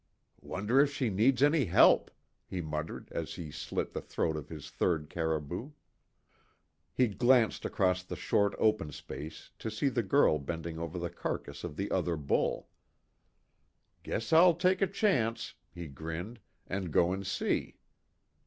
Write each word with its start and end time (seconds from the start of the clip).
"Wonder 0.41 0.79
if 0.79 0.91
she 0.91 1.11
needs 1.11 1.43
any 1.43 1.65
help?" 1.65 2.09
he 2.47 2.59
muttered 2.59 3.09
as 3.11 3.35
he 3.35 3.51
slit 3.51 3.93
the 3.93 4.01
throat 4.01 4.35
of 4.35 4.49
his 4.49 4.67
third 4.67 5.11
caribou. 5.11 5.73
He 6.91 7.07
glanced 7.07 7.65
across 7.65 8.01
the 8.01 8.15
short 8.15 8.55
open 8.57 8.91
space 8.93 9.51
to 9.59 9.69
see 9.69 9.89
the 9.89 10.01
girl 10.01 10.39
bending 10.39 10.79
over 10.79 10.97
the 10.97 11.11
carcass 11.11 11.63
of 11.63 11.75
the 11.75 11.91
other 11.91 12.15
bull. 12.17 12.67
"Guess 14.01 14.33
I'll 14.33 14.55
take 14.55 14.81
a 14.81 14.87
chance," 14.87 15.53
he 15.69 15.85
grinned, 15.87 16.39
"And 16.65 16.91
go 16.91 17.11
and 17.11 17.23
see. 17.23 17.77